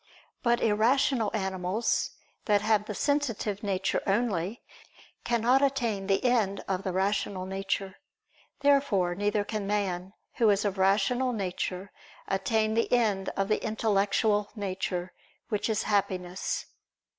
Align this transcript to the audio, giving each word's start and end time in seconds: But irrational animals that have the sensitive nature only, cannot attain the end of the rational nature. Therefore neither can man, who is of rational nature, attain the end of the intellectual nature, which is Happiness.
But 0.41 0.61
irrational 0.63 1.29
animals 1.35 2.09
that 2.45 2.61
have 2.61 2.85
the 2.85 2.95
sensitive 2.95 3.61
nature 3.61 4.01
only, 4.07 4.63
cannot 5.23 5.61
attain 5.61 6.07
the 6.07 6.25
end 6.25 6.63
of 6.67 6.81
the 6.81 6.91
rational 6.91 7.45
nature. 7.45 7.97
Therefore 8.61 9.13
neither 9.13 9.43
can 9.43 9.67
man, 9.67 10.13
who 10.37 10.49
is 10.49 10.65
of 10.65 10.79
rational 10.79 11.33
nature, 11.33 11.91
attain 12.27 12.73
the 12.73 12.91
end 12.91 13.29
of 13.37 13.47
the 13.47 13.63
intellectual 13.63 14.49
nature, 14.55 15.13
which 15.49 15.69
is 15.69 15.83
Happiness. 15.83 16.65